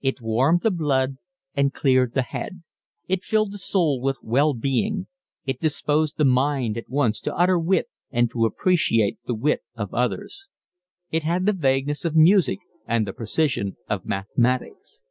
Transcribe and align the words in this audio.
It 0.00 0.22
warmed 0.22 0.62
the 0.62 0.70
blood 0.70 1.18
and 1.54 1.70
cleared 1.74 2.14
the 2.14 2.22
head; 2.22 2.62
it 3.08 3.22
filled 3.22 3.52
the 3.52 3.58
soul 3.58 4.00
with 4.00 4.16
well 4.22 4.54
being; 4.54 5.06
it 5.44 5.60
disposed 5.60 6.16
the 6.16 6.24
mind 6.24 6.78
at 6.78 6.88
once 6.88 7.20
to 7.20 7.34
utter 7.36 7.58
wit 7.58 7.90
and 8.10 8.30
to 8.30 8.46
appreciate 8.46 9.18
the 9.26 9.34
wit 9.34 9.60
of 9.74 9.92
others; 9.92 10.46
it 11.10 11.24
had 11.24 11.44
the 11.44 11.52
vagueness 11.52 12.06
of 12.06 12.16
music 12.16 12.60
and 12.86 13.06
the 13.06 13.12
precision 13.12 13.76
of 13.86 14.06
mathematics. 14.06 15.02